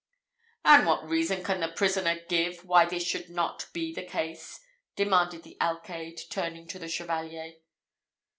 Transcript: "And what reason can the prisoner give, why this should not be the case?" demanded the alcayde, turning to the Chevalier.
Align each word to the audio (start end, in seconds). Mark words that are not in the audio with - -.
"And 0.65 0.87
what 0.87 1.07
reason 1.07 1.43
can 1.43 1.59
the 1.59 1.67
prisoner 1.67 2.19
give, 2.27 2.65
why 2.65 2.85
this 2.87 3.03
should 3.03 3.29
not 3.29 3.67
be 3.71 3.93
the 3.93 4.01
case?" 4.01 4.59
demanded 4.95 5.43
the 5.43 5.57
alcayde, 5.61 6.21
turning 6.31 6.65
to 6.69 6.79
the 6.79 6.89
Chevalier. 6.89 7.53